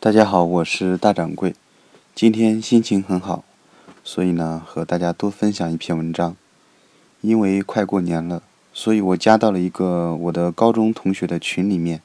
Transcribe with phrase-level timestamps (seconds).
[0.00, 1.56] 大家好，我是大掌柜。
[2.14, 3.42] 今天心情很好，
[4.04, 6.36] 所以呢，和大家多分享一篇文章。
[7.20, 12.00] 因为快过年了，所以我加到了一个我的高中同学的群里面。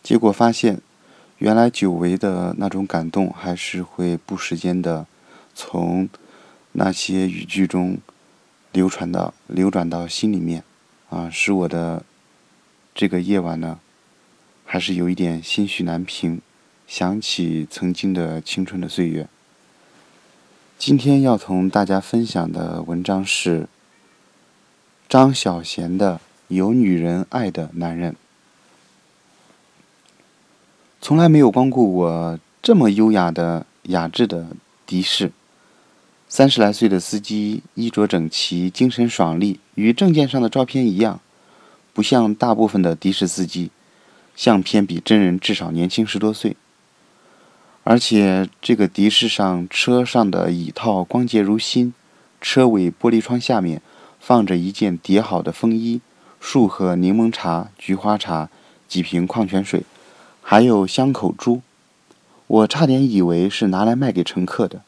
[0.00, 0.80] 结果发现，
[1.38, 5.04] 原来久违的那种感动，还是会不时间的
[5.56, 6.08] 从
[6.70, 7.98] 那些语句中
[8.70, 10.62] 流传到、流转到心里面，
[11.10, 12.04] 啊，使我的
[12.94, 13.80] 这个夜晚呢，
[14.64, 16.40] 还是有一点心绪难平。
[16.94, 19.26] 想起曾经的青春的岁月。
[20.78, 23.66] 今天要同大家分享的文章是
[25.08, 26.16] 张小娴的
[26.48, 28.12] 《有女人爱的男人》。
[31.00, 34.48] 从来没有光顾我这么优雅的雅致的
[34.86, 35.32] 的士。
[36.28, 41.20] 三十来岁的司机，衣着整齐，精神爽利，与证件上的照片一样，
[41.94, 43.70] 不像大部分的的士司机，
[44.36, 46.54] 相片比真人至少年轻十多岁。
[47.84, 51.92] 而且这个的士上车上的椅套光洁如新，
[52.40, 53.82] 车尾玻璃窗下面
[54.20, 56.00] 放着一件叠好的风衣、
[56.38, 58.48] 数盒柠檬茶、菊花茶、
[58.86, 59.82] 几瓶矿泉水，
[60.40, 61.62] 还有香口珠。
[62.46, 64.82] 我差点以为是拿来卖给乘客的。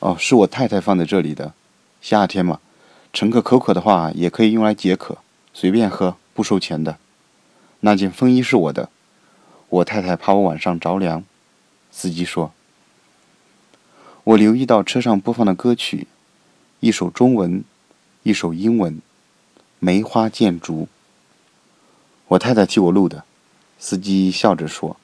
[0.00, 1.52] 哦，是我太太放在这里的。
[2.00, 2.58] 夏天嘛，
[3.12, 5.18] 乘客口渴的话也可以用来解渴，
[5.52, 6.96] 随便喝，不收钱的。
[7.80, 8.88] 那件风衣是我的。
[9.70, 11.22] 我太太怕我晚上着凉，
[11.92, 12.52] 司机说。
[14.24, 16.08] 我留意到车上播放的歌曲，
[16.80, 17.62] 一首中文，
[18.24, 18.94] 一首英文，
[19.78, 20.82] 《梅花剑竹》。
[22.26, 23.22] 我太太替我录的，
[23.78, 24.96] 司机笑着说。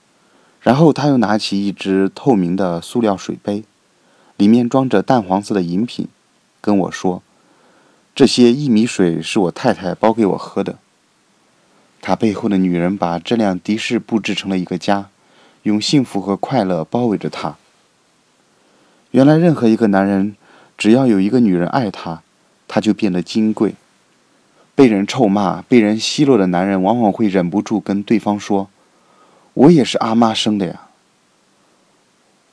[0.61, 3.63] 然后他又拿起一只透明的塑料水杯，
[4.37, 6.09] 里面装着淡黄色的饮品，
[6.61, 7.23] 跟我说
[8.17, 10.81] ：“这些薏米水是我太太包给我喝的。”
[12.07, 15.09] 他背后的女人把这辆的士布置成了一个家，
[15.65, 17.57] 用幸福和快乐包围着他。
[19.11, 20.37] 原来，任何一个男人，
[20.79, 22.23] 只要有一个女人爱他，
[22.69, 23.75] 他就变得金贵。
[24.77, 28.71] 被人臭骂、被人奚落的男人，往往会忍不住跟对方说
[29.55, 30.83] ：“我也是阿妈生的呀，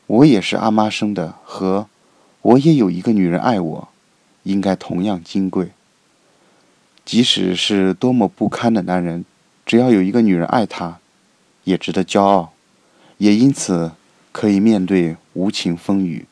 [0.07, 1.85] 我也是阿妈生的。”和
[2.41, 3.87] “我也有一个女人爱我，
[4.41, 5.69] 应该同样金贵。”
[7.05, 9.23] 即使是多么不堪的男人。
[9.73, 10.99] 只要有一个女人爱他，
[11.63, 12.53] 也值得骄傲，
[13.17, 13.93] 也因此
[14.31, 16.27] 可以面对无情风雨。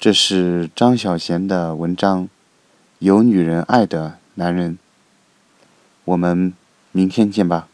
[0.00, 2.24] 这是张小娴的文章，
[2.98, 4.72] 《有女人爱的男人》。
[6.04, 6.52] 我们
[6.90, 7.68] 明天见吧。